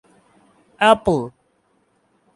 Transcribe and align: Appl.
Appl. 0.89 1.21